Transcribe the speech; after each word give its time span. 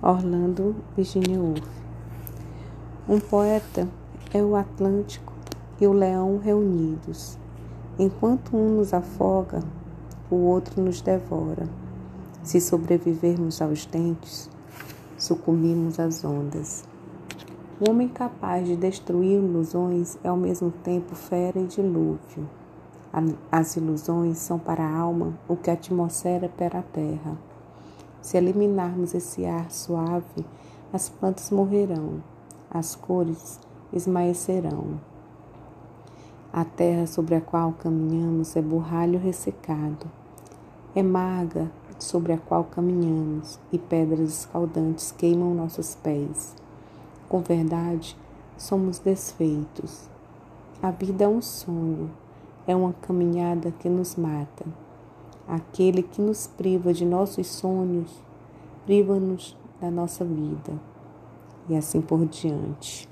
Orlando 0.00 0.76
Virginia 0.96 1.40
Woolf. 1.40 1.66
Um 3.08 3.18
poeta 3.18 3.88
é 4.32 4.40
o 4.40 4.54
Atlântico 4.54 5.32
e 5.80 5.88
o 5.88 5.92
leão 5.92 6.38
reunidos. 6.38 7.36
Enquanto 7.98 8.56
um 8.56 8.76
nos 8.76 8.94
afoga, 8.94 9.60
o 10.30 10.36
outro 10.36 10.80
nos 10.80 11.00
devora. 11.00 11.68
Se 12.44 12.60
sobrevivermos 12.60 13.60
aos 13.60 13.86
dentes, 13.86 14.48
sucumbimos 15.18 15.98
às 15.98 16.24
ondas. 16.24 16.84
O 17.80 17.90
homem 17.90 18.08
capaz 18.08 18.68
de 18.68 18.76
destruir 18.76 19.42
ilusões 19.42 20.16
é 20.22 20.28
ao 20.28 20.36
mesmo 20.36 20.70
tempo 20.70 21.16
fera 21.16 21.58
e 21.58 21.66
dilúvio. 21.66 22.48
As 23.50 23.76
ilusões 23.76 24.38
são 24.38 24.60
para 24.60 24.84
a 24.84 24.96
alma 24.96 25.36
o 25.48 25.56
que 25.56 25.70
a 25.70 25.72
atmosfera 25.72 26.46
é 26.46 26.48
para 26.48 26.78
a 26.78 26.82
terra. 26.82 27.36
Se 28.20 28.36
eliminarmos 28.36 29.14
esse 29.14 29.46
ar 29.46 29.70
suave, 29.70 30.44
as 30.92 31.08
plantas 31.08 31.50
morrerão, 31.50 32.22
as 32.70 32.94
cores 32.94 33.60
esmaecerão. 33.92 35.00
A 36.52 36.64
terra 36.64 37.06
sobre 37.06 37.34
a 37.34 37.40
qual 37.40 37.72
caminhamos 37.72 38.56
é 38.56 38.62
borralho 38.62 39.18
ressecado. 39.18 40.06
É 40.94 41.02
marga 41.02 41.70
sobre 41.98 42.32
a 42.32 42.38
qual 42.38 42.64
caminhamos 42.64 43.58
e 43.72 43.78
pedras 43.78 44.30
escaldantes 44.30 45.12
queimam 45.12 45.54
nossos 45.54 45.94
pés. 45.94 46.54
Com 47.28 47.40
verdade, 47.40 48.16
somos 48.56 48.98
desfeitos. 48.98 50.08
A 50.82 50.90
vida 50.90 51.24
é 51.24 51.28
um 51.28 51.42
sonho, 51.42 52.10
é 52.66 52.74
uma 52.74 52.92
caminhada 52.94 53.70
que 53.72 53.88
nos 53.88 54.16
mata. 54.16 54.64
Aquele 55.48 56.02
que 56.02 56.20
nos 56.20 56.46
priva 56.46 56.92
de 56.92 57.06
nossos 57.06 57.46
sonhos, 57.46 58.22
priva-nos 58.84 59.56
da 59.80 59.90
nossa 59.90 60.24
vida. 60.24 60.78
E 61.68 61.76
assim 61.76 62.00
por 62.00 62.26
diante. 62.26 63.08